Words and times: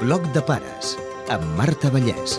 Bloc 0.00 0.22
de 0.32 0.40
pares 0.40 0.94
amb 1.28 1.42
Marta 1.58 1.90
Vallès. 1.92 2.38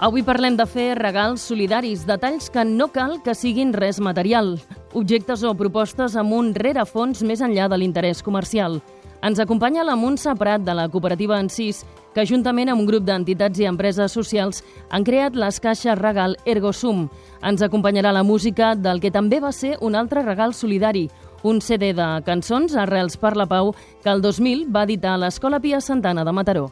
Avui 0.00 0.24
parlem 0.24 0.56
de 0.56 0.64
fer 0.64 0.94
regals 0.96 1.44
solidaris, 1.50 2.06
detalls 2.08 2.48
que 2.48 2.64
no 2.64 2.88
cal 2.94 3.18
que 3.20 3.34
siguin 3.36 3.74
res 3.76 4.00
material, 4.00 4.54
objectes 4.96 5.44
o 5.44 5.52
propostes 5.52 6.16
amb 6.16 6.32
un 6.32 6.54
rerefons 6.56 7.20
més 7.28 7.44
enllà 7.44 7.68
de 7.68 7.76
l'interès 7.76 8.24
comercial. 8.24 8.80
Ens 9.20 9.40
acompanya 9.42 9.84
la 9.84 9.98
Montse 9.98 10.32
Prat 10.38 10.64
de 10.64 10.72
la 10.78 10.88
cooperativa 10.88 11.36
Encís, 11.42 11.82
que 12.14 12.24
juntament 12.24 12.70
amb 12.70 12.80
un 12.80 12.86
grup 12.88 13.04
d'entitats 13.04 13.60
i 13.60 13.66
empreses 13.68 14.14
socials 14.16 14.62
han 14.88 15.04
creat 15.04 15.36
les 15.36 15.60
caixes 15.60 15.98
regal 15.98 16.38
Ergosum. 16.46 17.08
Ens 17.42 17.60
acompanyarà 17.62 18.14
la 18.14 18.24
música 18.24 18.72
del 18.78 19.02
que 19.02 19.12
també 19.12 19.42
va 19.44 19.52
ser 19.52 19.76
un 19.82 19.98
altre 19.98 20.22
regal 20.22 20.54
solidari, 20.54 21.08
un 21.42 21.60
CD 21.60 21.92
de 21.94 22.08
cançons 22.26 22.74
Arrels 22.76 23.16
per 23.20 23.36
la 23.36 23.46
Pau 23.46 23.74
que 24.02 24.10
el 24.10 24.22
2000 24.22 24.68
va 24.74 24.86
editar 24.88 25.18
l'Escola 25.18 25.60
Pia 25.60 25.80
Santana 25.80 26.24
de 26.24 26.32
Mataró. 26.32 26.68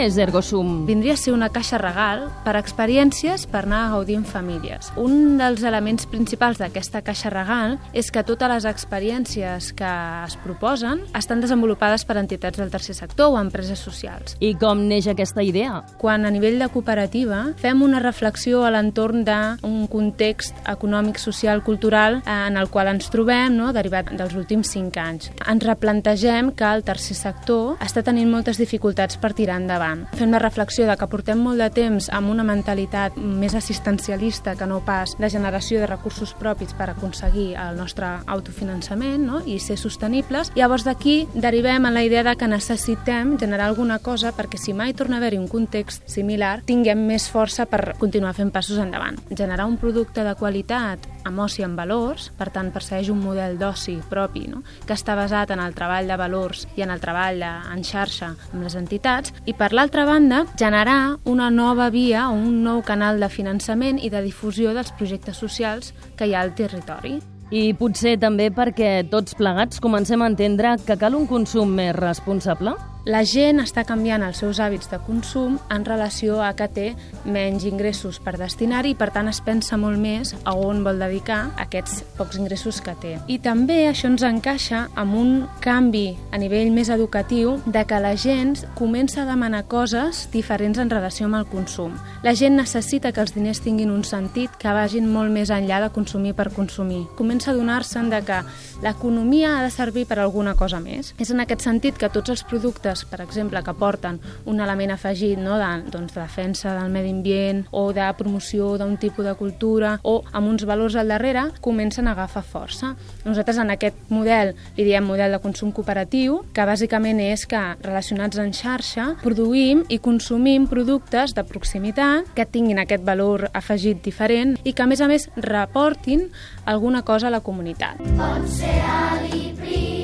És 0.00 0.16
Ergosum? 0.16 0.86
Vindria 0.88 1.12
a 1.12 1.18
ser 1.20 1.34
una 1.34 1.50
caixa 1.52 1.76
regal 1.76 2.22
per 2.44 2.54
a 2.54 2.60
experiències 2.62 3.42
per 3.50 3.66
anar 3.66 3.80
a 3.84 3.88
gaudir 3.92 4.14
en 4.16 4.24
famílies. 4.24 4.88
Un 4.96 5.36
dels 5.36 5.60
elements 5.66 6.06
principals 6.08 6.60
d'aquesta 6.60 7.02
caixa 7.04 7.28
regal 7.32 7.76
és 7.92 8.08
que 8.08 8.22
totes 8.24 8.48
les 8.48 8.66
experiències 8.70 9.70
que 9.76 9.90
es 10.24 10.36
proposen 10.40 11.02
estan 11.18 11.42
desenvolupades 11.44 12.06
per 12.08 12.16
entitats 12.16 12.56
del 12.56 12.72
tercer 12.72 12.96
sector 12.96 13.34
o 13.34 13.40
empreses 13.40 13.82
socials. 13.84 14.38
I 14.40 14.54
com 14.56 14.86
neix 14.88 15.10
aquesta 15.10 15.44
idea? 15.44 15.82
Quan 16.00 16.24
a 16.24 16.32
nivell 16.32 16.56
de 16.62 16.70
cooperativa 16.72 17.42
fem 17.60 17.84
una 17.84 18.00
reflexió 18.00 18.64
a 18.64 18.72
l'entorn 18.72 19.26
d'un 19.28 19.84
context 19.92 20.56
econòmic, 20.70 21.20
social, 21.20 21.60
cultural 21.66 22.22
eh, 22.24 22.38
en 22.48 22.56
el 22.56 22.72
qual 22.72 22.88
ens 22.94 23.12
trobem, 23.12 23.52
no? 23.58 23.74
derivat 23.76 24.14
dels 24.16 24.32
últims 24.38 24.72
cinc 24.72 24.96
anys. 24.96 25.28
Ens 25.44 25.68
replantegem 25.68 26.54
que 26.56 26.72
el 26.72 26.86
tercer 26.88 27.18
sector 27.18 27.76
està 27.84 28.06
tenint 28.06 28.32
moltes 28.32 28.56
dificultats 28.56 29.20
per 29.20 29.34
tirar 29.36 29.60
endavant 29.60 29.89
endavant. 29.90 30.18
Fem 30.18 30.30
la 30.30 30.38
reflexió 30.38 30.86
de 30.86 30.96
que 30.96 31.08
portem 31.10 31.40
molt 31.42 31.60
de 31.60 31.68
temps 31.70 32.08
amb 32.12 32.30
una 32.30 32.44
mentalitat 32.44 33.16
més 33.16 33.54
assistencialista 33.54 34.56
que 34.56 34.66
no 34.66 34.80
pas 34.84 35.16
de 35.18 35.30
generació 35.30 35.80
de 35.80 35.86
recursos 35.86 36.34
propis 36.34 36.72
per 36.74 36.90
aconseguir 36.90 37.54
el 37.58 37.76
nostre 37.76 38.06
autofinançament 38.26 39.26
no? 39.26 39.42
i 39.46 39.58
ser 39.58 39.78
sostenibles. 39.78 40.52
Llavors 40.56 40.84
d'aquí 40.84 41.26
derivem 41.34 41.86
a 41.86 41.90
la 41.90 42.04
idea 42.04 42.24
de 42.24 42.36
que 42.36 42.48
necessitem 42.48 43.36
generar 43.38 43.68
alguna 43.68 43.98
cosa 43.98 44.32
perquè 44.36 44.58
si 44.58 44.74
mai 44.74 44.94
torna 44.94 45.16
a 45.16 45.20
haver-hi 45.20 45.38
un 45.38 45.48
context 45.48 46.08
similar 46.08 46.60
tinguem 46.66 47.06
més 47.06 47.28
força 47.30 47.66
per 47.66 47.96
continuar 47.98 48.34
fent 48.34 48.52
passos 48.52 48.78
endavant. 48.78 49.18
Generar 49.30 49.66
un 49.66 49.78
producte 49.80 50.24
de 50.24 50.34
qualitat 50.34 51.06
amb 51.24 51.42
oci 51.44 51.64
amb 51.64 51.78
valors, 51.78 52.30
per 52.38 52.48
tant 52.52 52.70
persegueix 52.72 53.10
un 53.12 53.20
model 53.20 53.58
d'oci 53.60 53.98
propi, 54.10 54.46
no? 54.48 54.62
que 54.86 54.96
està 54.96 55.16
basat 55.18 55.52
en 55.52 55.60
el 55.60 55.74
treball 55.76 56.08
de 56.08 56.16
valors 56.16 56.66
i 56.76 56.84
en 56.84 56.92
el 56.94 57.02
treball 57.02 57.42
en 57.44 57.84
xarxa 57.84 58.32
amb 58.52 58.64
les 58.64 58.76
entitats, 58.78 59.34
i 59.44 59.54
per 59.56 59.69
l'altra 59.72 60.04
banda, 60.04 60.44
generar 60.58 61.18
una 61.24 61.50
nova 61.50 61.90
via 61.90 62.28
o 62.30 62.34
un 62.34 62.62
nou 62.64 62.82
canal 62.82 63.20
de 63.20 63.28
finançament 63.28 64.00
i 64.02 64.10
de 64.10 64.22
difusió 64.24 64.74
dels 64.74 64.92
projectes 64.98 65.38
socials 65.38 65.94
que 66.16 66.26
hi 66.26 66.34
ha 66.34 66.42
al 66.44 66.54
territori. 66.54 67.18
I 67.50 67.72
potser 67.74 68.14
també 68.22 68.46
perquè 68.54 69.00
tots 69.10 69.34
plegats 69.34 69.80
comencem 69.82 70.22
a 70.22 70.28
entendre 70.30 70.76
que 70.86 70.94
cal 70.98 71.16
un 71.18 71.26
consum 71.26 71.72
més 71.74 71.96
responsable? 71.96 72.76
La 73.08 73.22
gent 73.24 73.62
està 73.62 73.80
canviant 73.88 74.20
els 74.20 74.42
seus 74.42 74.58
hàbits 74.60 74.90
de 74.92 74.98
consum 75.00 75.54
en 75.72 75.86
relació 75.88 76.42
a 76.44 76.50
que 76.52 76.66
té 76.68 76.88
menys 77.24 77.64
ingressos 77.64 78.18
per 78.20 78.34
destinar-hi 78.36 78.92
i 78.92 78.96
per 78.98 79.08
tant 79.14 79.30
es 79.30 79.38
pensa 79.40 79.78
molt 79.80 79.96
més 79.96 80.34
a 80.44 80.52
on 80.52 80.82
vol 80.84 81.00
dedicar 81.00 81.38
aquests 81.64 82.02
pocs 82.18 82.36
ingressos 82.36 82.82
que 82.84 82.92
té. 83.00 83.14
I 83.24 83.38
també 83.40 83.86
això 83.88 84.10
ens 84.10 84.24
encaixa 84.26 84.82
amb 85.00 85.16
un 85.16 85.30
canvi 85.64 86.10
a 86.28 86.40
nivell 86.42 86.74
més 86.76 86.90
educatiu 86.92 87.54
de 87.64 87.86
que 87.88 88.02
la 88.04 88.12
gent 88.20 88.66
comença 88.76 89.22
a 89.22 89.28
demanar 89.30 89.62
coses 89.64 90.26
diferents 90.34 90.76
en 90.76 90.92
relació 90.92 91.24
amb 91.30 91.40
el 91.40 91.48
consum. 91.48 91.96
La 92.20 92.36
gent 92.36 92.60
necessita 92.60 93.14
que 93.16 93.24
els 93.24 93.32
diners 93.32 93.62
tinguin 93.64 93.94
un 93.94 94.04
sentit 94.04 94.60
que 94.60 94.76
vagin 94.76 95.08
molt 95.08 95.32
més 95.32 95.48
enllà 95.48 95.80
de 95.86 95.92
consumir 95.96 96.34
per 96.36 96.50
consumir. 96.52 97.06
Comença 97.16 97.54
a 97.54 97.56
donar-se'n 97.56 98.12
de 98.12 98.20
que 98.28 98.42
l'economia 98.84 99.56
ha 99.56 99.64
de 99.64 99.72
servir 99.72 100.04
per 100.04 100.20
alguna 100.20 100.52
cosa 100.52 100.84
més. 100.84 101.14
És 101.16 101.32
en 101.32 101.40
aquest 101.40 101.64
sentit 101.64 101.96
que 101.96 102.12
tots 102.12 102.36
els 102.36 102.44
productes 102.44 102.89
productes, 102.90 103.04
per 103.04 103.20
exemple, 103.20 103.62
que 103.62 103.74
porten 103.74 104.20
un 104.46 104.60
element 104.60 104.92
afegit 104.92 105.38
no, 105.38 105.58
de, 105.58 105.90
doncs, 105.90 106.14
de 106.14 106.20
defensa 106.20 106.74
del 106.74 106.90
medi 106.90 107.10
ambient 107.10 107.64
o 107.70 107.92
de 107.92 108.06
promoció 108.18 108.76
d'un 108.78 108.96
tipus 108.96 109.24
de 109.24 109.34
cultura 109.34 109.98
o 110.02 110.22
amb 110.32 110.48
uns 110.48 110.64
valors 110.64 110.96
al 110.96 111.08
darrere, 111.08 111.50
comencen 111.60 112.08
a 112.08 112.12
agafar 112.12 112.42
força. 112.42 112.94
Nosaltres 113.24 113.58
en 113.58 113.70
aquest 113.70 113.96
model 114.10 114.54
li 114.76 114.84
diem 114.84 115.04
model 115.04 115.32
de 115.32 115.40
consum 115.40 115.72
cooperatiu, 115.72 116.42
que 116.52 116.66
bàsicament 116.66 117.20
és 117.20 117.46
que 117.46 117.60
relacionats 117.82 118.38
en 118.38 118.52
xarxa 118.52 119.14
produïm 119.22 119.84
i 119.88 119.98
consumim 119.98 120.66
productes 120.66 121.34
de 121.34 121.44
proximitat 121.44 122.30
que 122.34 122.46
tinguin 122.46 122.80
aquest 122.80 123.04
valor 123.04 123.48
afegit 123.52 124.02
diferent 124.04 124.56
i 124.64 124.72
que 124.72 124.82
a 124.82 124.90
més 124.90 125.00
a 125.00 125.08
més 125.08 125.28
reportin 125.36 126.28
alguna 126.64 127.02
cosa 127.02 127.28
a 127.28 127.34
la 127.34 127.40
comunitat. 127.40 128.00
Pot 128.18 128.46
ser 128.50 128.78
ali 128.86 129.50
prim, 129.58 129.99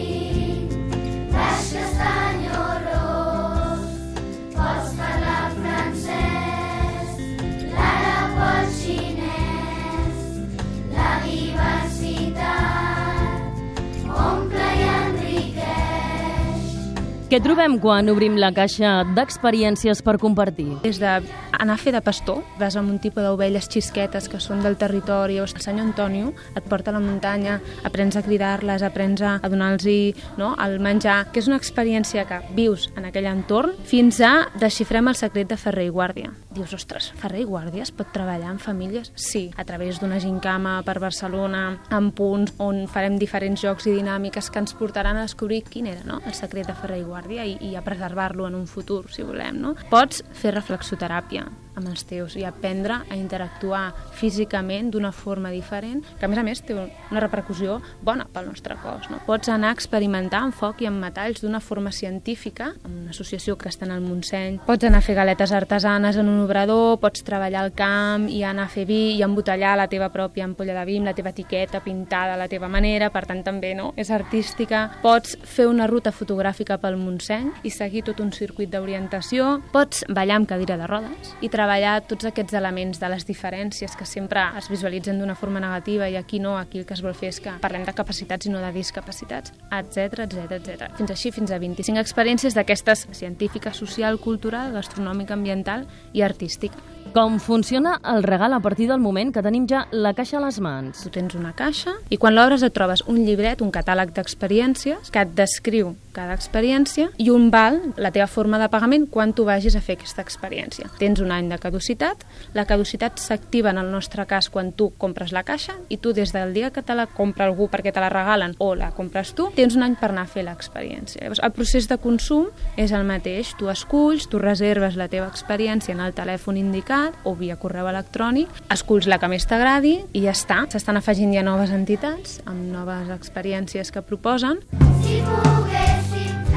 Què 17.27 17.41
trobem 17.43 17.73
quan 17.83 18.07
obrim 18.07 18.37
la 18.39 18.53
caixa 18.55 19.01
d'experiències 19.17 19.99
per 20.07 20.13
compartir? 20.23 20.69
Des 20.85 21.01
d'anar 21.03 21.75
a 21.75 21.77
fer 21.81 21.91
de 21.97 21.99
pastor, 21.99 22.45
vas 22.61 22.77
amb 22.79 22.93
un 22.93 23.01
tipus 23.03 23.27
d'ovelles 23.27 23.67
xisquetes 23.67 24.31
que 24.31 24.39
són 24.39 24.63
del 24.63 24.79
territori, 24.79 25.41
o 25.43 25.49
el 25.49 25.51
senyor 25.51 25.89
Antonio 25.89 26.31
et 26.55 26.71
porta 26.71 26.95
a 26.95 26.95
la 26.95 27.03
muntanya, 27.03 27.59
aprens 27.83 28.15
a 28.15 28.23
cridar-les, 28.23 28.87
aprens 28.87 29.27
a 29.27 29.41
donar-los 29.43 30.23
no, 30.39 30.55
el 30.55 30.79
menjar, 30.79 31.33
que 31.33 31.43
és 31.43 31.51
una 31.51 31.59
experiència 31.59 32.29
que 32.31 32.45
vius 32.55 32.93
en 32.95 33.11
aquell 33.11 33.27
entorn, 33.27 33.75
fins 33.83 34.23
a 34.23 34.53
desxifrem 34.63 35.11
el 35.11 35.19
secret 35.19 35.51
de 35.51 35.59
Ferrer 35.59 35.91
i 35.91 35.97
Guàrdia. 35.99 36.46
Dius, 36.57 36.73
ostres, 36.73 37.11
Ferrer 37.21 37.43
i 37.43 37.47
Guàrdia 37.49 37.85
es 37.85 37.91
pot 37.93 38.09
treballar 38.15 38.49
en 38.55 38.61
famílies? 38.63 39.11
Sí, 39.21 39.51
a 39.61 39.65
través 39.69 40.01
d'una 40.01 40.17
gincama 40.23 40.79
per 40.87 40.97
Barcelona, 41.03 41.83
en 41.93 42.09
punts 42.17 42.55
on 42.65 42.87
farem 42.89 43.19
diferents 43.21 43.61
jocs 43.61 43.85
i 43.91 43.93
dinàmiques 43.99 44.49
que 44.49 44.63
ens 44.65 44.73
portaran 44.79 45.21
a 45.21 45.27
descobrir 45.27 45.61
quin 45.69 45.91
era 45.93 46.07
no? 46.09 46.23
el 46.25 46.33
secret 46.39 46.71
de 46.71 46.79
Ferrer 46.81 47.03
i 47.03 47.05
guàrdia 47.05 47.45
i, 47.45 47.59
i 47.61 47.77
a 47.77 47.85
preservar-lo 47.85 48.49
en 48.49 48.57
un 48.57 48.65
futur, 48.71 49.05
si 49.13 49.27
volem. 49.27 49.61
No? 49.61 49.77
Pots 49.93 50.25
fer 50.33 50.57
reflexoteràpia, 50.57 51.45
amb 51.77 51.91
els 51.93 52.05
teus 52.09 52.37
i 52.37 52.45
aprendre 52.49 53.03
a 53.05 53.17
interactuar 53.17 53.93
físicament 54.17 54.91
d'una 54.91 55.13
forma 55.13 55.53
diferent, 55.53 56.03
que 56.19 56.27
a 56.27 56.29
més 56.29 56.41
a 56.41 56.45
més 56.47 56.63
té 56.65 56.75
una 56.77 57.23
repercussió 57.23 57.79
bona 58.03 58.27
pel 58.33 58.49
nostre 58.51 58.77
cos. 58.83 59.11
No? 59.13 59.21
Pots 59.27 59.51
anar 59.53 59.71
a 59.71 59.77
experimentar 59.77 60.43
amb 60.47 60.57
foc 60.57 60.83
i 60.83 60.89
amb 60.89 61.03
metalls 61.03 61.43
d'una 61.45 61.61
forma 61.61 61.93
científica, 61.93 62.73
amb 62.83 63.03
una 63.03 63.13
associació 63.15 63.57
que 63.61 63.69
està 63.71 63.87
en 63.87 63.95
el 63.95 64.05
Montseny. 64.05 64.59
Pots 64.67 64.89
anar 64.89 65.03
a 65.03 65.07
fer 65.07 65.17
galetes 65.19 65.53
artesanes 65.53 66.17
en 66.17 66.31
un 66.33 66.41
obrador, 66.45 66.97
pots 67.03 67.25
treballar 67.27 67.67
al 67.67 67.75
camp 67.77 68.27
i 68.33 68.43
anar 68.47 68.67
a 68.67 68.73
fer 68.73 68.87
vi 68.89 69.19
i 69.19 69.23
embotellar 69.27 69.77
la 69.79 69.89
teva 69.93 70.09
pròpia 70.15 70.47
ampolla 70.49 70.77
de 70.79 70.87
vi 70.89 70.99
amb 71.01 71.11
la 71.11 71.17
teva 71.17 71.35
etiqueta 71.35 71.83
pintada 71.85 72.35
a 72.35 72.41
la 72.41 72.49
teva 72.49 72.71
manera, 72.73 73.11
per 73.13 73.27
tant 73.29 73.45
també 73.45 73.75
no? 73.77 73.93
és 73.97 74.11
artística. 74.15 74.87
Pots 75.03 75.37
fer 75.45 75.69
una 75.69 75.87
ruta 75.91 76.15
fotogràfica 76.15 76.81
pel 76.81 76.99
Montseny 77.01 77.53
i 77.67 77.71
seguir 77.75 78.07
tot 78.07 78.21
un 78.25 78.33
circuit 78.33 78.73
d'orientació. 78.73 79.61
Pots 79.75 80.07
ballar 80.09 80.41
amb 80.41 80.49
cadira 80.49 80.79
de 80.81 80.89
rodes 80.89 81.35
i 81.45 81.51
treballar 81.53 81.66
treballar 81.67 82.05
tots 82.07 82.29
aquests 82.29 82.55
elements 82.55 83.01
de 83.03 83.09
les 83.11 83.25
diferències 83.27 83.97
que 83.99 84.07
sempre 84.07 84.45
es 84.59 84.69
visualitzen 84.71 85.19
d'una 85.19 85.35
forma 85.35 85.59
negativa 85.63 86.07
i 86.09 86.15
aquí 86.17 86.39
no, 86.39 86.57
aquí 86.59 86.79
el 86.79 86.87
que 86.87 86.95
es 86.95 87.03
vol 87.03 87.17
fer 87.19 87.33
és 87.33 87.41
que 87.43 87.57
parlem 87.63 87.83
de 87.87 87.95
capacitats 87.97 88.47
i 88.47 88.53
no 88.53 88.63
de 88.63 88.71
discapacitats, 88.77 89.53
etc 89.75 90.27
etc 90.29 90.59
etc. 90.61 90.91
Fins 90.99 91.11
així, 91.11 91.33
fins 91.35 91.51
a 91.51 91.59
25 91.59 91.99
experiències 91.99 92.55
d'aquestes 92.55 93.09
científica, 93.19 93.75
social, 93.75 94.21
cultural, 94.23 94.71
gastronòmica, 94.77 95.35
ambiental 95.35 95.89
i 96.15 96.23
artística. 96.23 96.79
Com 97.17 97.39
funciona 97.41 97.97
el 98.13 98.23
regal 98.23 98.53
a 98.53 98.61
partir 98.61 98.87
del 98.91 99.01
moment 99.01 99.33
que 99.33 99.43
tenim 99.43 99.67
ja 99.67 99.87
la 99.91 100.13
caixa 100.15 100.39
a 100.39 100.45
les 100.45 100.61
mans? 100.61 101.03
Tu 101.03 101.11
tens 101.15 101.35
una 101.35 101.55
caixa 101.57 101.97
i 102.11 102.19
quan 102.21 102.35
l'obres 102.37 102.63
et 102.67 102.75
trobes 102.77 103.03
un 103.11 103.23
llibret, 103.25 103.63
un 103.65 103.73
catàleg 103.75 104.13
d'experiències 104.15 105.11
que 105.11 105.23
et 105.23 105.35
descriu 105.35 105.95
cada 106.17 106.37
experiència 106.37 107.11
i 107.21 107.29
un 107.31 107.51
val, 107.53 107.79
la 108.01 108.13
teva 108.15 108.27
forma 108.31 108.59
de 108.63 108.71
pagament, 108.73 109.07
quan 109.13 109.35
tu 109.37 109.45
vagis 109.45 109.77
a 109.77 109.83
fer 109.85 109.99
aquesta 109.99 110.25
experiència. 110.25 110.89
Tens 110.99 111.21
un 111.21 111.33
any 111.35 111.51
de 111.53 111.61
caducitat, 111.61 112.25
la 112.57 112.65
caducitat 112.69 113.21
s'activa 113.21 113.75
en 113.75 113.81
el 113.83 113.93
nostre 113.93 114.25
cas 114.27 114.49
quan 114.53 114.73
tu 114.73 114.91
compres 114.97 115.35
la 115.37 115.45
caixa 115.45 115.77
i 115.93 115.99
tu 116.01 116.15
des 116.17 116.33
del 116.33 116.55
dia 116.57 116.73
que 116.73 116.83
te 116.83 116.97
la 116.97 117.07
compra 117.07 117.47
algú 117.47 117.69
perquè 117.73 117.93
te 117.93 118.01
la 118.01 118.11
regalen 118.13 118.57
o 118.59 118.73
la 118.75 118.91
compres 118.97 119.35
tu, 119.37 119.51
tens 119.57 119.77
un 119.77 119.85
any 119.85 119.97
per 120.01 120.11
anar 120.11 120.27
a 120.27 120.33
fer 120.33 120.47
l'experiència. 120.47 121.23
Llavors, 121.23 121.43
el 121.45 121.53
procés 121.57 121.89
de 121.91 121.99
consum 122.01 122.49
és 122.77 122.93
el 122.97 123.05
mateix. 123.09 123.55
Tu 123.59 123.69
esculls, 123.73 124.29
tu 124.31 124.41
reserves 124.43 124.97
la 124.97 125.09
teva 125.13 125.29
experiència 125.29 125.95
en 125.95 126.03
el 126.05 126.17
telèfon 126.17 126.59
indicat 126.61 127.17
o 127.25 127.35
via 127.39 127.59
correu 127.61 127.89
electrònic, 127.91 128.51
esculls 128.73 129.09
la 129.11 129.21
que 129.21 129.31
més 129.33 129.47
t'agradi 129.49 129.99
i 130.13 130.25
ja 130.27 130.35
està. 130.37 130.65
S'estan 130.73 131.01
afegint 131.01 131.35
ja 131.37 131.45
noves 131.47 131.75
entitats 131.75 132.41
amb 132.47 132.73
noves 132.73 133.13
experiències 133.15 133.93
que 133.93 134.05
proposen. 134.07 134.63
Si 135.05 135.23
poguéssim 135.27 136.06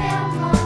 fer 0.00 0.59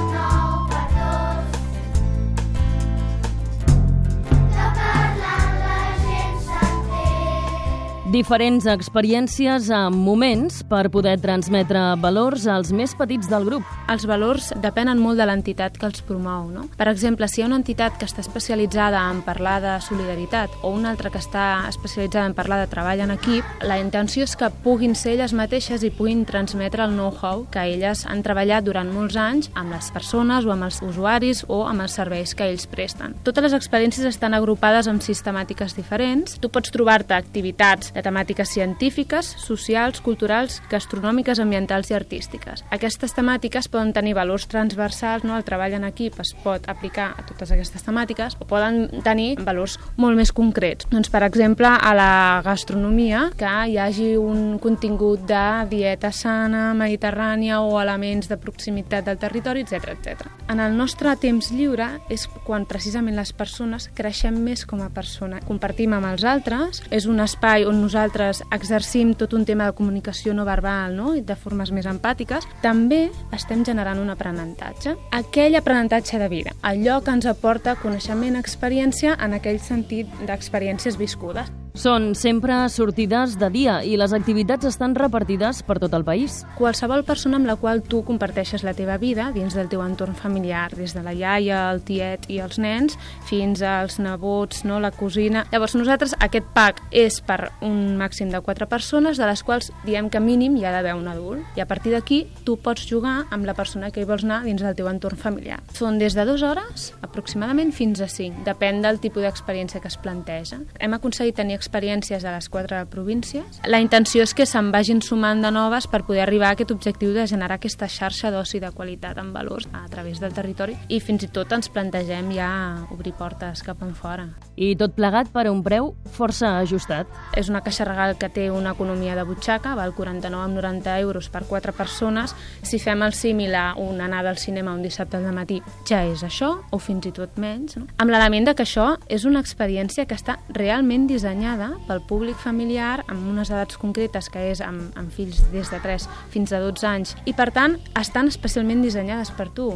Diferents 8.14 8.62
experiències 8.70 9.72
amb 9.74 9.98
moments 10.06 10.60
per 10.70 10.84
poder 10.94 11.16
transmetre 11.18 11.80
valors 11.98 12.44
als 12.46 12.68
més 12.70 12.92
petits 12.94 13.26
del 13.26 13.42
grup. 13.48 13.64
Els 13.90 14.04
valors 14.06 14.52
depenen 14.62 15.00
molt 15.02 15.18
de 15.18 15.24
l'entitat 15.26 15.74
que 15.74 15.88
els 15.88 16.04
promou. 16.06 16.44
No? 16.46 16.68
Per 16.78 16.86
exemple, 16.86 17.26
si 17.26 17.40
hi 17.40 17.42
ha 17.42 17.48
una 17.48 17.58
entitat 17.58 17.96
que 17.98 18.06
està 18.06 18.22
especialitzada 18.22 19.00
en 19.10 19.24
parlar 19.26 19.56
de 19.64 19.72
solidaritat 19.82 20.54
o 20.62 20.70
una 20.76 20.92
altra 20.92 21.10
que 21.10 21.18
està 21.18 21.64
especialitzada 21.66 22.28
en 22.30 22.36
parlar 22.38 22.60
de 22.60 22.68
treball 22.70 23.02
en 23.02 23.16
equip, 23.16 23.48
la 23.66 23.80
intenció 23.82 24.22
és 24.28 24.36
que 24.38 24.52
puguin 24.62 24.94
ser 24.94 25.16
elles 25.16 25.34
mateixes 25.34 25.82
i 25.82 25.90
puguin 25.90 26.22
transmetre 26.22 26.86
el 26.86 26.94
know-how 26.94 27.48
que 27.50 27.66
elles 27.72 28.04
han 28.06 28.22
treballat 28.22 28.62
durant 28.62 28.94
molts 28.94 29.18
anys 29.18 29.50
amb 29.58 29.74
les 29.74 29.90
persones 29.90 30.46
o 30.46 30.54
amb 30.54 30.68
els 30.68 30.78
usuaris 30.86 31.42
o 31.48 31.64
amb 31.66 31.88
els 31.88 31.98
serveis 31.98 32.38
que 32.38 32.46
ells 32.46 32.70
presten. 32.70 33.18
Totes 33.26 33.48
les 33.48 33.58
experiències 33.58 34.06
estan 34.06 34.38
agrupades 34.38 34.86
amb 34.86 35.02
sistemàtiques 35.02 35.74
diferents. 35.74 36.38
Tu 36.38 36.54
pots 36.54 36.70
trobar-te 36.70 37.18
activitats 37.18 37.90
de 37.90 38.03
temàtiques 38.04 38.52
científiques, 38.54 39.34
socials, 39.40 40.00
culturals, 40.04 40.60
gastronòmiques, 40.70 41.40
ambientals 41.40 41.90
i 41.90 41.96
artístiques. 41.96 42.64
Aquestes 42.74 43.14
temàtiques 43.16 43.68
poden 43.72 43.92
tenir 43.96 44.14
valors 44.14 44.46
transversals, 44.50 45.24
no? 45.24 45.36
el 45.36 45.46
treball 45.46 45.74
en 45.78 45.88
equip 45.88 46.20
es 46.22 46.34
pot 46.44 46.68
aplicar 46.70 47.10
a 47.16 47.24
totes 47.26 47.54
aquestes 47.54 47.84
temàtiques, 47.86 48.36
o 48.40 48.48
poden 48.48 49.02
tenir 49.04 49.34
valors 49.44 49.78
molt 49.96 50.18
més 50.18 50.32
concrets. 50.34 50.88
Doncs, 50.92 51.10
per 51.12 51.24
exemple, 51.26 51.68
a 51.68 51.94
la 51.96 52.42
gastronomia, 52.44 53.28
que 53.38 53.50
hi 53.70 53.78
hagi 53.80 54.12
un 54.20 54.58
contingut 54.62 55.24
de 55.28 55.44
dieta 55.70 56.12
sana, 56.12 56.66
mediterrània 56.78 57.60
o 57.64 57.80
elements 57.80 58.28
de 58.30 58.38
proximitat 58.40 59.08
del 59.08 59.20
territori, 59.20 59.64
etc 59.64 59.94
etc. 59.94 60.28
En 60.52 60.60
el 60.60 60.76
nostre 60.76 61.14
temps 61.20 61.50
lliure 61.54 61.88
és 62.12 62.26
quan 62.44 62.66
precisament 62.68 63.16
les 63.16 63.32
persones 63.36 63.88
creixem 63.96 64.36
més 64.44 64.64
com 64.68 64.82
a 64.84 64.90
persona. 64.92 65.40
Compartim 65.48 65.94
amb 65.96 66.10
els 66.10 66.24
altres, 66.28 66.82
és 66.90 67.08
un 67.10 67.22
espai 67.24 67.64
on 67.68 67.80
nosaltres 67.80 67.93
nosaltres 67.94 68.42
exercim 68.50 69.14
tot 69.14 69.34
un 69.38 69.44
tema 69.46 69.68
de 69.68 69.74
comunicació 69.78 70.34
no 70.34 70.44
verbal 70.44 70.96
no? 70.96 71.14
i 71.14 71.22
de 71.22 71.36
formes 71.38 71.70
més 71.70 71.86
empàtiques, 71.86 72.46
també 72.62 73.06
estem 73.36 73.62
generant 73.64 74.02
un 74.02 74.10
aprenentatge. 74.10 74.96
Aquell 75.14 75.54
aprenentatge 75.54 76.18
de 76.18 76.30
vida, 76.32 76.56
allò 76.62 77.00
que 77.04 77.14
ens 77.14 77.30
aporta 77.30 77.78
coneixement, 77.78 78.34
experiència 78.40 79.14
en 79.14 79.38
aquell 79.38 79.62
sentit 79.62 80.10
d'experiències 80.26 80.98
viscudes. 80.98 81.52
Són 81.74 82.12
sempre 82.14 82.54
sortides 82.70 83.32
de 83.34 83.48
dia 83.50 83.80
i 83.82 83.96
les 83.98 84.12
activitats 84.14 84.68
estan 84.68 84.92
repartides 84.94 85.64
per 85.66 85.80
tot 85.82 85.96
el 85.98 86.04
país. 86.06 86.36
Qualsevol 86.54 87.02
persona 87.02 87.34
amb 87.40 87.48
la 87.50 87.56
qual 87.58 87.80
tu 87.82 88.04
comparteixes 88.06 88.62
la 88.62 88.76
teva 88.78 88.94
vida 89.02 89.32
dins 89.34 89.56
del 89.58 89.66
teu 89.72 89.82
entorn 89.82 90.14
familiar, 90.14 90.68
des 90.78 90.94
de 90.94 91.02
la 91.02 91.10
iaia, 91.18 91.64
el 91.72 91.82
tiet 91.82 92.28
i 92.30 92.38
els 92.38 92.60
nens, 92.62 92.94
fins 93.26 93.58
als 93.66 93.98
nebots, 93.98 94.62
no, 94.62 94.78
la 94.78 94.92
cosina... 94.94 95.42
Llavors 95.50 95.74
nosaltres 95.74 96.14
aquest 96.22 96.46
pack 96.54 96.78
és 96.94 97.18
per 97.26 97.50
un 97.66 97.98
màxim 97.98 98.30
de 98.30 98.38
quatre 98.38 98.70
persones, 98.70 99.18
de 99.18 99.26
les 99.26 99.42
quals 99.42 99.72
diem 99.82 100.12
que 100.14 100.22
mínim 100.22 100.54
hi 100.54 100.68
ha 100.68 100.76
d'haver 100.76 100.94
un 100.94 101.10
adult. 101.10 101.42
I 101.58 101.66
a 101.66 101.66
partir 101.66 101.90
d'aquí 101.96 102.20
tu 102.46 102.54
pots 102.54 102.86
jugar 102.86 103.24
amb 103.34 103.50
la 103.50 103.56
persona 103.58 103.90
que 103.90 103.98
hi 103.98 104.06
vols 104.06 104.22
anar 104.22 104.44
dins 104.46 104.62
del 104.62 104.78
teu 104.78 104.92
entorn 104.92 105.18
familiar. 105.18 105.58
Són 105.74 105.98
des 105.98 106.14
de 106.14 106.22
dues 106.22 106.46
hores 106.46 106.92
aproximadament 107.02 107.74
fins 107.74 107.98
a 107.98 108.06
cinc. 108.06 108.44
Depèn 108.46 108.78
del 108.86 109.02
tipus 109.02 109.26
d'experiència 109.26 109.82
que 109.82 109.90
es 109.90 109.98
planteja. 109.98 110.62
Hem 110.78 110.94
aconseguit 110.94 111.42
tenir 111.42 111.63
experiències 111.64 112.24
a 112.24 112.34
les 112.36 112.48
quatre 112.52 112.84
províncies. 112.92 113.60
La 113.64 113.80
intenció 113.80 114.24
és 114.24 114.34
que 114.36 114.46
se'n 114.46 114.70
vagin 114.74 115.00
sumant 115.02 115.40
de 115.42 115.50
noves 115.54 115.88
per 115.88 116.04
poder 116.04 116.22
arribar 116.26 116.52
a 116.52 116.58
aquest 116.58 116.74
objectiu 116.74 117.14
de 117.16 117.26
generar 117.30 117.56
aquesta 117.58 117.88
xarxa 117.88 118.30
d'oci 118.34 118.60
de 118.60 118.70
qualitat 118.76 119.18
amb 119.18 119.32
valors 119.34 119.68
a 119.72 119.86
través 119.88 120.20
del 120.20 120.36
territori 120.36 120.76
i 120.88 121.00
fins 121.00 121.24
i 121.24 121.30
tot 121.32 121.52
ens 121.56 121.70
plantegem 121.72 122.30
ja 122.36 122.50
obrir 122.92 123.14
portes 123.16 123.64
cap 123.64 123.82
en 123.82 123.94
fora. 123.96 124.28
I 124.56 124.74
tot 124.78 124.94
plegat 124.94 125.30
per 125.34 125.46
a 125.48 125.52
un 125.52 125.62
preu 125.66 125.92
força 126.14 126.58
ajustat. 126.60 127.10
És 127.36 127.50
una 127.50 127.62
caixa 127.64 127.86
regal 127.88 128.16
que 128.18 128.30
té 128.30 128.48
una 128.50 128.74
economia 128.74 129.16
de 129.18 129.24
butxaca, 129.26 129.74
val 129.74 129.94
49,90 129.94 130.98
euros 131.00 131.28
per 131.28 131.44
quatre 131.48 131.72
persones. 131.72 132.34
Si 132.62 132.78
fem 132.78 133.02
el 133.02 133.14
símil 133.14 133.54
a 133.54 133.74
una 133.76 134.06
anada 134.06 134.30
al 134.30 134.38
cinema 134.38 134.74
un 134.74 134.82
dissabte 134.82 135.16
al 135.16 135.32
matí, 135.34 135.60
ja 135.88 136.04
és 136.06 136.22
això, 136.22 136.52
o 136.70 136.78
fins 136.78 137.06
i 137.06 137.12
tot 137.14 137.38
menys. 137.40 137.78
No? 137.78 137.88
Amb 137.98 138.14
l'element 138.14 138.52
que 138.54 138.62
això 138.62 138.98
és 139.08 139.24
una 139.24 139.40
experiència 139.40 140.06
que 140.06 140.16
està 140.18 140.38
realment 140.52 141.06
dissenyada 141.08 141.72
pel 141.88 142.02
públic 142.04 142.36
familiar 142.36 143.02
amb 143.08 143.30
unes 143.30 143.50
edats 143.50 143.78
concretes 143.80 144.28
que 144.30 144.50
és 144.50 144.60
amb, 144.64 144.92
amb 144.98 145.10
fills 145.14 145.42
des 145.54 145.70
de 145.72 145.80
3 145.80 146.06
fins 146.34 146.52
a 146.52 146.60
12 146.60 146.86
anys 146.90 147.16
i 147.24 147.34
per 147.34 147.50
tant 147.56 147.78
estan 148.00 148.30
especialment 148.30 148.84
dissenyades 148.84 149.32
per 149.34 149.50
tu. 149.56 149.72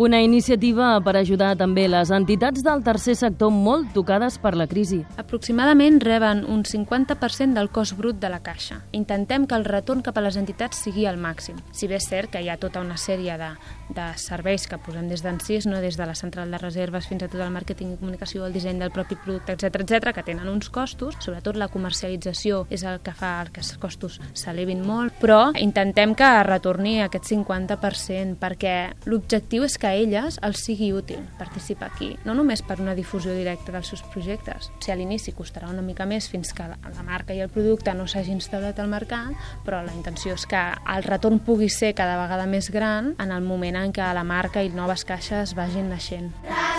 Una 0.00 0.22
iniciativa 0.24 0.94
per 1.04 1.12
ajudar 1.18 1.50
també 1.60 1.82
les 1.84 2.08
entitats 2.16 2.62
del 2.64 2.80
tercer 2.80 3.12
sector 3.20 3.50
molt 3.52 3.90
tocades 3.92 4.38
per 4.40 4.54
la 4.56 4.64
crisi. 4.64 5.02
Aproximadament 5.20 5.98
reben 6.00 6.38
un 6.48 6.62
50% 6.64 7.52
del 7.52 7.68
cost 7.68 7.98
brut 7.98 8.16
de 8.16 8.30
la 8.32 8.38
caixa. 8.40 8.78
Intentem 8.96 9.44
que 9.44 9.58
el 9.58 9.66
retorn 9.68 10.00
cap 10.00 10.16
a 10.16 10.22
les 10.24 10.38
entitats 10.40 10.80
sigui 10.86 11.04
el 11.04 11.20
màxim. 11.20 11.58
Si 11.76 11.84
bé 11.84 11.98
és 11.98 12.06
cert 12.08 12.32
que 12.32 12.40
hi 12.40 12.48
ha 12.48 12.56
tota 12.56 12.80
una 12.80 12.96
sèrie 12.96 13.36
de, 13.36 13.50
de 13.92 14.06
serveis 14.16 14.64
que 14.70 14.78
posem 14.80 15.10
des 15.10 15.20
d'encís, 15.20 15.66
no? 15.68 15.82
des 15.84 16.00
de 16.00 16.08
la 16.08 16.16
central 16.16 16.48
de 16.48 16.62
reserves 16.64 17.04
fins 17.12 17.26
a 17.26 17.28
tot 17.28 17.44
el 17.44 17.52
màrqueting 17.52 17.92
i 17.92 18.00
comunicació, 18.00 18.48
el 18.48 18.56
disseny 18.56 18.80
del 18.80 18.96
propi 18.96 19.20
producte, 19.20 19.52
etc 19.52 19.84
etc 19.84 20.14
que 20.16 20.24
tenen 20.24 20.48
uns 20.48 20.72
costos, 20.72 21.20
sobretot 21.20 21.60
la 21.60 21.68
comercialització 21.68 22.62
és 22.70 22.86
el 22.88 23.02
que 23.04 23.12
fa 23.12 23.34
que 23.52 23.60
els 23.60 23.76
costos 23.76 24.16
s'elevin 24.32 24.80
molt, 24.80 25.20
però 25.20 25.50
intentem 25.60 26.16
que 26.16 26.32
retorni 26.48 27.02
aquest 27.04 27.28
50% 27.34 28.40
perquè 28.40 28.76
l'objectiu 29.04 29.68
és 29.68 29.76
que 29.76 29.89
a 29.90 29.96
elles 29.98 30.38
els 30.46 30.62
sigui 30.64 30.92
útil 30.96 31.22
participar 31.38 31.90
aquí, 31.90 32.12
no 32.24 32.34
només 32.38 32.62
per 32.66 32.78
una 32.80 32.94
difusió 32.98 33.34
directa 33.36 33.74
dels 33.74 33.90
seus 33.92 34.04
projectes. 34.12 34.70
Sigui, 34.78 34.94
a 34.94 34.98
l'inici 35.00 35.34
costarà 35.36 35.70
una 35.70 35.84
mica 35.84 36.06
més 36.06 36.28
fins 36.30 36.54
que 36.56 36.66
la, 36.70 36.78
marca 37.06 37.34
i 37.34 37.42
el 37.42 37.52
producte 37.52 37.94
no 37.96 38.06
s'hagi 38.10 38.34
instal·lat 38.36 38.80
al 38.80 38.90
mercat, 38.92 39.34
però 39.66 39.82
la 39.84 39.94
intenció 39.96 40.34
és 40.38 40.46
que 40.50 40.62
el 40.94 41.06
retorn 41.06 41.40
pugui 41.44 41.70
ser 41.72 41.94
cada 41.98 42.18
vegada 42.22 42.46
més 42.50 42.70
gran 42.70 43.14
en 43.18 43.34
el 43.34 43.46
moment 43.46 43.80
en 43.80 43.94
què 43.96 44.12
la 44.14 44.26
marca 44.26 44.62
i 44.62 44.72
noves 44.74 45.06
caixes 45.08 45.56
vagin 45.58 45.90
naixent. 45.90 46.30
Gràcies. 46.44 46.69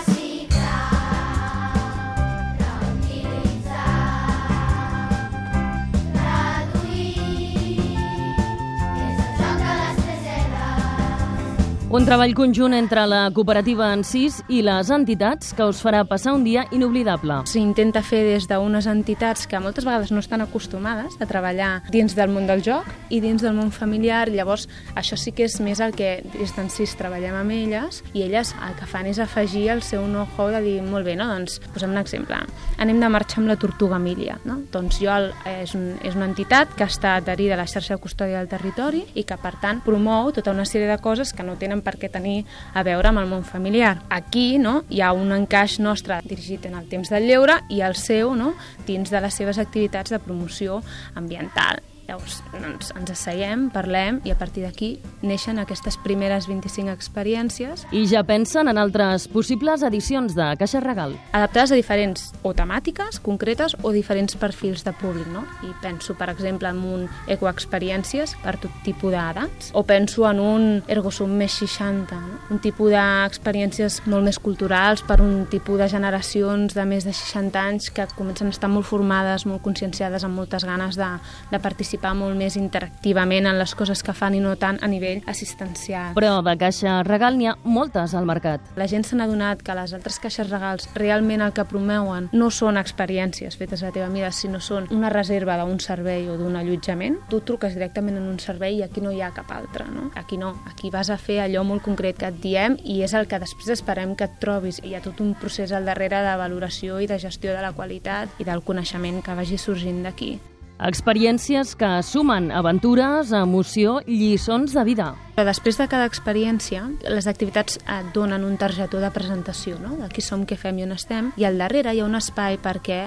Un 11.92 12.06
treball 12.08 12.32
conjunt 12.32 12.72
entre 12.72 13.02
la 13.04 13.26
cooperativa 13.36 13.90
en 13.92 14.00
sis 14.00 14.38
i 14.48 14.62
les 14.64 14.88
entitats 14.94 15.50
que 15.52 15.64
us 15.68 15.82
farà 15.84 15.98
passar 16.08 16.32
un 16.32 16.40
dia 16.40 16.62
inoblidable. 16.72 17.42
S'intenta 17.50 18.00
fer 18.00 18.22
des 18.24 18.46
d'unes 18.48 18.86
entitats 18.88 19.44
que 19.44 19.58
moltes 19.60 19.84
vegades 19.84 20.08
no 20.08 20.22
estan 20.24 20.40
acostumades 20.40 21.18
a 21.20 21.28
treballar 21.28 21.82
dins 21.92 22.16
del 22.16 22.32
món 22.32 22.48
del 22.48 22.64
joc 22.64 22.88
i 23.12 23.18
dins 23.20 23.44
del 23.44 23.52
món 23.52 23.68
familiar. 23.76 24.30
Llavors, 24.32 24.70
això 24.96 25.18
sí 25.20 25.34
que 25.36 25.44
és 25.44 25.58
més 25.60 25.82
el 25.84 25.92
que 25.92 26.22
des 26.32 26.54
d'en 26.56 26.70
sis 26.72 26.94
treballem 26.96 27.36
amb 27.36 27.52
elles 27.52 28.00
i 28.14 28.24
elles 28.24 28.54
el 28.56 28.72
que 28.80 28.88
fan 28.88 29.10
és 29.12 29.20
afegir 29.20 29.66
el 29.76 29.84
seu 29.84 30.06
know-how 30.08 30.48
de 30.48 30.64
dir, 30.64 30.78
molt 30.80 31.04
bé, 31.04 31.18
no? 31.20 31.28
doncs 31.28 31.60
posem 31.76 31.92
un 31.92 32.00
exemple. 32.00 32.40
Anem 32.80 33.04
de 33.04 33.12
marxar 33.12 33.42
amb 33.42 33.52
la 33.52 33.58
Tortuga 33.60 34.00
Mília. 34.00 34.38
No? 34.48 34.62
Doncs 34.72 35.02
jo 35.04 35.12
és, 35.44 35.76
un, 35.76 36.00
és 36.00 36.16
una 36.16 36.30
entitat 36.32 36.72
que 36.72 36.88
està 36.88 37.18
adherida 37.20 37.52
a 37.52 37.60
la 37.60 37.68
xarxa 37.68 37.98
de 37.98 38.00
custòdia 38.00 38.40
del 38.40 38.48
territori 38.48 39.04
i 39.12 39.28
que, 39.28 39.36
per 39.36 39.58
tant, 39.60 39.84
promou 39.84 40.32
tota 40.32 40.56
una 40.56 40.64
sèrie 40.64 40.88
de 40.88 40.96
coses 41.04 41.36
que 41.36 41.44
no 41.44 41.60
tenen 41.60 41.81
per 41.84 41.96
què 42.00 42.10
tenir 42.12 42.42
a 42.74 42.84
veure 42.86 43.12
amb 43.12 43.22
el 43.22 43.30
món 43.30 43.44
familiar. 43.44 43.98
Aquí 44.08 44.58
no, 44.58 44.82
hi 44.88 45.02
ha 45.02 45.12
un 45.12 45.32
encaix 45.36 45.78
nostre 45.80 46.22
dirigit 46.24 46.66
en 46.70 46.78
el 46.80 46.88
temps 46.88 47.12
del 47.12 47.28
lleure 47.28 47.60
i 47.70 47.82
el 47.84 47.98
seu 47.98 48.36
no, 48.38 48.54
dins 48.86 49.12
de 49.12 49.20
les 49.20 49.34
seves 49.42 49.60
activitats 49.62 50.14
de 50.14 50.22
promoció 50.22 50.82
ambiental. 51.14 51.82
Llavors 52.12 52.42
doncs, 52.52 52.90
ens 52.92 53.10
asseiem, 53.14 53.70
parlem 53.72 54.18
i 54.28 54.32
a 54.32 54.36
partir 54.36 54.66
d'aquí 54.66 54.90
neixen 55.24 55.56
aquestes 55.62 55.96
primeres 56.04 56.44
25 56.50 56.92
experiències. 56.92 57.86
I 57.88 58.02
ja 58.10 58.20
pensen 58.28 58.68
en 58.68 58.76
altres 58.76 59.24
possibles 59.32 59.80
edicions 59.86 60.34
de 60.36 60.50
Caixa 60.60 60.82
Regal. 60.84 61.14
Adaptades 61.32 61.72
a 61.72 61.78
diferents 61.78 62.26
o 62.44 62.52
temàtiques 62.52 63.16
concretes 63.24 63.72
o 63.80 63.94
diferents 63.96 64.36
perfils 64.36 64.84
de 64.84 64.92
públic, 64.92 65.30
no? 65.32 65.46
I 65.64 65.72
penso, 65.80 66.12
per 66.18 66.28
exemple, 66.34 66.68
en 66.68 66.82
un 66.84 67.06
ecoexperiències 67.32 68.36
per 68.44 68.58
tot 68.60 68.76
tipus 68.84 69.16
d'edats, 69.16 69.72
o 69.72 69.84
penso 69.88 70.28
en 70.28 70.44
un 70.44 70.68
ergosum 70.92 71.32
més 71.32 71.56
60, 71.62 72.20
no? 72.20 72.42
un 72.52 72.60
tipus 72.60 72.92
d'experiències 72.92 74.02
molt 74.04 74.28
més 74.28 74.36
culturals 74.42 75.00
per 75.08 75.22
un 75.24 75.46
tipus 75.48 75.80
de 75.80 75.88
generacions 75.88 76.76
de 76.76 76.84
més 76.84 77.08
de 77.08 77.16
60 77.16 77.64
anys 77.72 77.88
que 77.88 78.04
comencen 78.18 78.52
a 78.52 78.56
estar 78.58 78.68
molt 78.68 78.84
formades, 78.90 79.48
molt 79.48 79.64
conscienciades, 79.64 80.28
amb 80.28 80.36
moltes 80.36 80.68
ganes 80.68 81.00
de, 81.00 81.08
de 81.48 81.62
participar 81.62 82.01
molt 82.10 82.34
més 82.34 82.56
interactivament 82.58 83.46
en 83.46 83.60
les 83.60 83.74
coses 83.78 84.02
que 84.02 84.14
fan 84.16 84.34
i 84.34 84.40
no 84.42 84.56
tant 84.58 84.80
a 84.82 84.90
nivell 84.90 85.22
assistencial. 85.30 86.16
Però 86.18 86.40
de 86.42 86.56
Caixa 86.58 86.98
Regal 87.06 87.38
n'hi 87.38 87.46
ha 87.46 87.54
moltes 87.62 88.16
al 88.18 88.26
mercat. 88.26 88.64
La 88.76 88.88
gent 88.90 89.06
s'ha 89.06 89.20
adonat 89.22 89.62
que 89.62 89.76
les 89.78 89.94
altres 89.94 90.18
caixes 90.18 90.50
regals 90.50 90.88
realment 90.98 91.44
el 91.46 91.54
que 91.54 91.64
promeuen 91.68 92.28
no 92.32 92.50
són 92.50 92.80
experiències 92.80 93.56
fetes 93.60 93.82
a 93.82 93.90
la 93.90 93.94
teva 93.94 94.10
mida, 94.10 94.32
sinó 94.34 94.58
són 94.60 94.88
una 94.90 95.10
reserva 95.12 95.56
d'un 95.60 95.78
servei 95.80 96.26
o 96.28 96.36
d'un 96.40 96.56
allotjament. 96.58 97.20
Tu 97.30 97.42
truques 97.46 97.74
directament 97.78 98.18
en 98.18 98.28
un 98.30 98.38
servei 98.42 98.80
i 98.80 98.84
aquí 98.86 99.04
no 99.04 99.12
hi 99.12 99.22
ha 99.22 99.32
cap 99.36 99.52
altre, 99.54 99.86
no? 99.92 100.10
Aquí 100.18 100.38
no, 100.40 100.54
aquí 100.66 100.90
vas 100.90 101.10
a 101.10 101.18
fer 101.20 101.40
allò 101.44 101.64
molt 101.64 101.86
concret 101.86 102.18
que 102.18 102.30
et 102.32 102.40
diem 102.42 102.78
i 102.82 103.02
és 103.06 103.14
el 103.14 103.28
que 103.30 103.40
després 103.42 103.72
esperem 103.76 104.16
que 104.16 104.26
et 104.28 104.38
trobis. 104.42 104.82
Hi 104.82 104.96
ha 104.96 105.04
tot 105.04 105.20
un 105.22 105.34
procés 105.38 105.72
al 105.72 105.86
darrere 105.88 106.22
de 106.26 106.38
valoració 106.40 107.00
i 107.00 107.10
de 107.10 107.20
gestió 107.22 107.54
de 107.54 107.62
la 107.62 107.74
qualitat 107.76 108.40
i 108.42 108.48
del 108.48 108.64
coneixement 108.66 109.22
que 109.22 109.38
vagi 109.38 109.58
sorgint 109.58 110.02
d'aquí. 110.06 110.34
Experiències 110.82 111.76
que 111.78 111.88
sumen 112.02 112.48
aventures, 112.50 113.30
emoció, 113.38 114.00
lliçons 114.08 114.74
de 114.74 114.82
vida. 114.88 115.12
Però 115.34 115.46
després 115.48 115.78
de 115.80 115.88
cada 115.88 116.06
experiència, 116.08 116.84
les 117.08 117.28
activitats 117.30 117.78
et 117.80 118.10
donen 118.14 118.44
un 118.44 118.58
targetó 118.60 119.00
de 119.00 119.10
presentació, 119.14 119.78
no? 119.80 119.96
de 120.00 120.08
qui 120.12 120.24
som, 120.24 120.44
què 120.46 120.58
fem 120.60 120.80
i 120.80 120.84
on 120.84 120.92
estem, 120.92 121.32
i 121.40 121.46
al 121.48 121.56
darrere 121.60 121.94
hi 121.94 122.02
ha 122.02 122.08
un 122.08 122.18
espai 122.18 122.58
perquè 122.60 123.06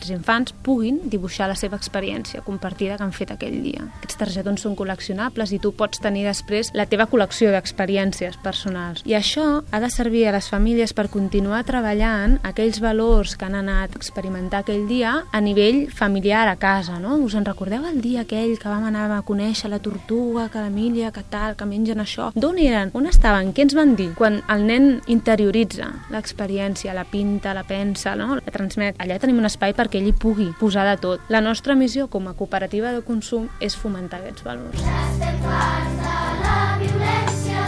els 0.00 0.08
infants 0.08 0.54
puguin 0.64 1.02
dibuixar 1.12 1.50
la 1.50 1.56
seva 1.58 1.76
experiència 1.76 2.40
compartida 2.46 2.96
que 2.96 3.04
han 3.04 3.12
fet 3.12 3.34
aquell 3.34 3.58
dia. 3.62 3.84
Aquests 4.00 4.20
targetons 4.22 4.64
són 4.64 4.76
col·leccionables 4.78 5.52
i 5.52 5.60
tu 5.60 5.74
pots 5.76 6.00
tenir 6.00 6.24
després 6.24 6.72
la 6.76 6.86
teva 6.88 7.06
col·lecció 7.10 7.52
d'experiències 7.52 8.38
personals. 8.40 9.04
I 9.04 9.16
això 9.18 9.46
ha 9.60 9.80
de 9.82 9.90
servir 9.92 10.26
a 10.28 10.34
les 10.36 10.48
famílies 10.48 10.94
per 10.96 11.10
continuar 11.12 11.62
treballant 11.68 12.38
aquells 12.46 12.80
valors 12.80 13.36
que 13.36 13.44
han 13.44 13.58
anat 13.58 13.92
a 13.92 14.00
experimentar 14.00 14.62
aquell 14.64 14.86
dia 14.88 15.18
a 15.30 15.40
nivell 15.44 15.82
familiar 15.92 16.46
a 16.48 16.56
casa. 16.56 16.98
No? 17.02 17.18
Us 17.20 17.36
en 17.36 17.44
recordeu 17.44 17.84
el 17.88 18.00
dia 18.00 18.24
aquell 18.24 18.56
que 18.58 18.70
vam 18.70 18.88
anar 18.88 19.10
a 19.12 19.22
conèixer 19.26 19.70
la 19.70 19.82
tortuga, 19.84 20.48
que 20.48 20.64
l'Emília, 20.64 21.12
que 21.12 21.24
tal, 21.28 21.49
que 21.58 21.66
mengen 21.68 22.00
això. 22.02 22.30
D'on 22.34 22.58
eren? 22.62 22.90
On 22.96 23.06
estaven? 23.10 23.52
Què 23.56 23.64
ens 23.66 23.76
van 23.76 23.94
dir? 23.98 24.10
Quan 24.18 24.40
el 24.52 24.66
nen 24.68 24.88
interioritza 25.10 25.90
l'experiència, 26.12 26.94
la 26.96 27.06
pinta, 27.08 27.54
la 27.56 27.64
pensa, 27.68 28.14
no? 28.18 28.36
la 28.38 28.54
transmet, 28.54 28.98
allà 29.02 29.18
tenim 29.22 29.40
un 29.42 29.48
espai 29.48 29.74
perquè 29.76 30.00
ell 30.00 30.10
hi 30.10 30.16
pugui 30.16 30.50
posar 30.60 30.86
de 30.90 30.96
tot. 31.02 31.26
La 31.32 31.42
nostra 31.44 31.76
missió 31.78 32.08
com 32.12 32.28
a 32.28 32.34
cooperativa 32.38 32.94
de 32.96 33.04
consum 33.06 33.48
és 33.60 33.76
fomentar 33.76 34.20
aquests 34.20 34.46
valors. 34.46 34.80
Estem 34.80 35.40
farts 35.44 36.00
de 36.00 36.18
la 36.44 36.58
violència, 36.82 37.66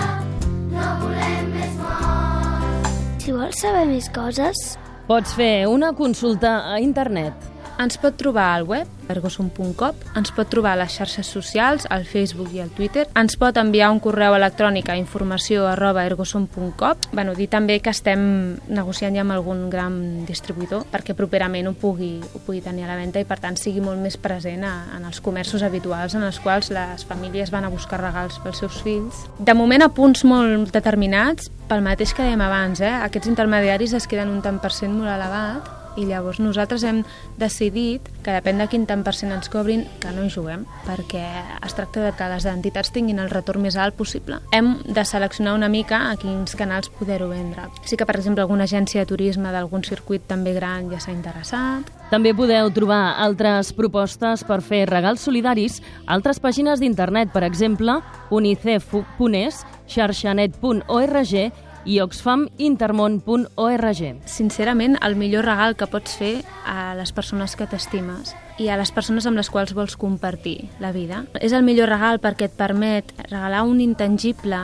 no 0.73 0.91
volem 1.05 1.53
més 1.57 1.79
morts. 1.81 3.23
Si 3.25 3.37
vols 3.37 3.65
saber 3.67 3.87
més 3.91 4.11
coses... 4.15 4.67
Pots 5.03 5.35
fer 5.35 5.67
una 5.67 5.91
consulta 5.99 6.61
a 6.73 6.79
internet. 6.81 7.52
Ens 7.83 7.97
pot 7.99 8.15
trobar 8.15 8.53
al 8.55 8.63
web 8.63 8.87
ergosum.com, 9.11 9.97
ens 10.15 10.31
pot 10.31 10.47
trobar 10.47 10.77
a 10.77 10.79
les 10.85 10.95
xarxes 10.95 11.27
socials, 11.27 11.89
al 11.91 12.05
Facebook 12.07 12.53
i 12.55 12.61
al 12.63 12.71
Twitter, 12.71 13.09
ens 13.19 13.35
pot 13.41 13.59
enviar 13.59 13.89
un 13.91 13.99
correu 14.01 14.37
electrònic 14.37 14.87
a 14.89 14.97
informació 15.01 15.67
arroba 15.67 16.05
ergosum.com. 16.07 17.09
Bueno, 17.11 17.35
dir 17.35 17.49
també 17.51 17.81
que 17.83 17.91
estem 17.91 18.23
negociant 18.71 19.19
ja 19.19 19.25
amb 19.27 19.35
algun 19.35 19.67
gran 19.73 19.99
distribuïdor 20.29 20.87
perquè 20.95 21.17
properament 21.19 21.73
ho 21.73 21.75
pugui, 21.75 22.13
ho 22.23 22.45
pugui 22.47 22.63
tenir 22.63 22.87
a 22.87 22.93
la 22.93 23.01
venda 23.01 23.19
i 23.19 23.27
per 23.27 23.41
tant 23.43 23.59
sigui 23.59 23.83
molt 23.83 23.99
més 23.99 24.15
present 24.15 24.63
a, 24.63 24.73
en 24.97 25.11
els 25.11 25.19
comerços 25.19 25.67
habituals 25.67 26.15
en 26.15 26.23
els 26.23 26.39
quals 26.39 26.71
les 26.71 27.03
famílies 27.11 27.51
van 27.51 27.67
a 27.67 27.75
buscar 27.75 27.99
regals 28.01 28.39
pels 28.47 28.63
seus 28.63 28.79
fills. 28.87 29.27
De 29.43 29.59
moment 29.59 29.83
a 29.83 29.91
punts 29.91 30.23
molt 30.23 30.71
determinats, 30.71 31.51
pel 31.67 31.83
mateix 31.83 32.15
que 32.15 32.23
dèiem 32.23 32.47
abans, 32.47 32.79
eh? 32.79 32.95
aquests 33.03 33.35
intermediaris 33.35 33.99
es 33.99 34.07
queden 34.07 34.31
un 34.31 34.43
tant 34.47 34.63
per 34.63 34.71
cent 34.71 34.95
molt 34.95 35.11
elevat 35.11 35.82
i 35.97 36.07
llavors 36.09 36.41
nosaltres 36.41 36.85
hem 36.87 37.03
decidit 37.39 38.09
que 38.23 38.35
depèn 38.35 38.63
de 38.63 38.69
quin 38.71 38.87
tant 38.89 39.03
per 39.05 39.15
cent 39.17 39.33
ens 39.35 39.51
cobrin 39.53 39.85
que 40.01 40.13
no 40.15 40.25
hi 40.25 40.33
juguem 40.33 40.65
perquè 40.87 41.25
es 41.65 41.77
tracta 41.77 42.05
de 42.07 42.13
que 42.17 42.29
les 42.33 42.47
entitats 42.49 42.93
tinguin 42.95 43.21
el 43.23 43.31
retorn 43.33 43.63
més 43.63 43.77
alt 43.77 43.97
possible. 43.99 44.41
Hem 44.53 44.75
de 44.87 45.05
seleccionar 45.05 45.55
una 45.57 45.71
mica 45.73 46.05
a 46.11 46.17
quins 46.21 46.57
canals 46.59 46.91
poder-ho 46.99 47.29
vendre. 47.31 47.69
Sí 47.85 47.97
que, 47.97 48.07
per 48.09 48.17
exemple, 48.17 48.43
alguna 48.43 48.65
agència 48.69 49.03
de 49.03 49.11
turisme 49.11 49.53
d'algun 49.53 49.85
circuit 49.87 50.25
també 50.29 50.55
gran 50.57 50.91
ja 50.93 51.01
s'ha 51.03 51.15
interessat. 51.15 51.91
També 52.13 52.35
podeu 52.37 52.69
trobar 52.75 53.17
altres 53.25 53.73
propostes 53.73 54.45
per 54.45 54.61
fer 54.61 54.85
regals 54.91 55.25
solidaris 55.25 55.81
a 56.07 56.13
altres 56.17 56.41
pàgines 56.41 56.81
d'internet, 56.81 57.33
per 57.33 57.45
exemple, 57.49 58.01
unicef.es, 58.31 59.63
xarxanet.org 59.89 61.37
i 61.85 62.01
oxfamintermón.org. 62.03 64.03
Sincerament, 64.27 64.99
el 65.03 65.17
millor 65.17 65.45
regal 65.49 65.77
que 65.77 65.87
pots 65.91 66.17
fer 66.19 66.45
a 66.67 66.95
les 66.99 67.13
persones 67.13 67.57
que 67.57 67.67
t'estimes 67.67 68.35
i 68.61 68.69
a 68.69 68.77
les 68.79 68.93
persones 68.93 69.27
amb 69.27 69.37
les 69.41 69.51
quals 69.51 69.73
vols 69.75 69.97
compartir 69.99 70.69
la 70.81 70.93
vida. 70.93 71.25
És 71.41 71.53
el 71.57 71.65
millor 71.67 71.89
regal 71.91 72.21
perquè 72.23 72.45
et 72.51 72.59
permet 72.59 73.05
regalar 73.31 73.63
un 73.67 73.81
intangible 73.81 74.59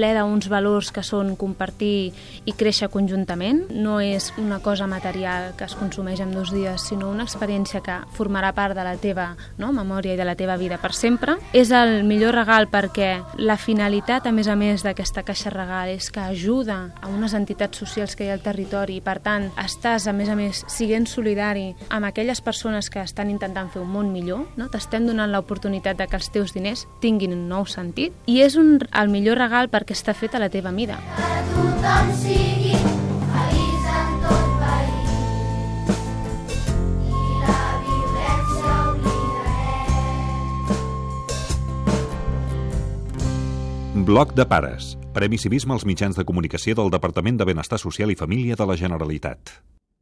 ple 0.00 0.14
d'uns 0.16 0.48
valors 0.48 0.88
que 0.96 1.02
són 1.04 1.34
compartir 1.36 2.12
i 2.48 2.54
créixer 2.56 2.88
conjuntament. 2.92 3.66
No 3.68 3.98
és 4.00 4.30
una 4.40 4.60
cosa 4.64 4.86
material 4.88 5.52
que 5.58 5.66
es 5.68 5.76
consumeix 5.76 6.22
en 6.24 6.32
dos 6.32 6.54
dies, 6.54 6.86
sinó 6.88 7.10
una 7.12 7.26
experiència 7.26 7.82
que 7.84 7.98
formarà 8.16 8.54
part 8.56 8.76
de 8.78 8.84
la 8.86 8.96
teva 8.96 9.34
no, 9.58 9.74
memòria 9.76 10.14
i 10.14 10.20
de 10.20 10.24
la 10.24 10.36
teva 10.40 10.56
vida 10.56 10.78
per 10.80 10.94
sempre. 10.96 11.36
És 11.52 11.72
el 11.76 12.06
millor 12.08 12.38
regal 12.38 12.70
perquè 12.72 13.10
la 13.36 13.58
finalitat, 13.60 14.26
a 14.26 14.32
més 14.32 14.48
a 14.48 14.56
més, 14.56 14.84
d'aquesta 14.86 15.24
caixa 15.26 15.52
regal 15.52 15.92
és 15.92 16.08
que 16.10 16.22
ajuda 16.24 16.78
a 16.96 17.10
unes 17.12 17.36
entitats 17.36 17.82
socials 17.82 18.16
que 18.16 18.24
hi 18.24 18.32
ha 18.32 18.38
al 18.38 18.44
territori 18.44 18.96
i, 18.96 19.04
per 19.04 19.18
tant, 19.20 19.50
estàs, 19.60 20.08
a 20.08 20.16
més 20.16 20.32
a 20.32 20.38
més, 20.38 20.64
siguent 20.70 21.04
solidari 21.10 21.74
amb 21.90 22.08
aquelles 22.08 22.40
persones 22.40 22.88
que 22.88 23.04
estan 23.04 23.28
intentant 23.28 23.68
fer 23.68 23.82
un 23.82 23.92
món 23.92 24.14
millor, 24.14 24.46
no? 24.56 24.70
t'estem 24.72 25.04
donant 25.04 25.28
l'oportunitat 25.34 26.00
de 26.00 26.08
que 26.08 26.16
els 26.16 26.32
teus 26.32 26.56
diners 26.56 26.86
tinguin 27.04 27.36
un 27.36 27.48
nou 27.50 27.68
sentit 27.68 28.16
i 28.30 28.40
és 28.40 28.56
un, 28.56 28.78
el 28.80 29.12
millor 29.12 29.36
regal 29.42 29.68
perquè 29.68 29.89
està 29.94 30.14
fet 30.14 30.34
a 30.34 30.40
la 30.42 30.48
teva 30.52 30.70
mida. 30.74 30.98
Tothom 31.50 32.12
sigui 32.20 32.74
tot 34.24 34.50
país 34.60 35.10
i 37.08 37.16
la 37.46 37.60
Bloc 44.06 44.34
de 44.34 44.46
pares. 44.46 44.96
Premi 45.12 45.38
Civisme 45.38 45.74
als 45.74 45.84
mitjans 45.84 46.16
de 46.16 46.24
comunicació 46.24 46.78
del 46.78 46.90
Departament 46.94 47.36
de 47.40 47.44
Benestar 47.50 47.78
Social 47.82 48.10
i 48.14 48.18
Família 48.18 48.56
de 48.56 48.66
la 48.66 48.78
Generalitat. 48.78 49.58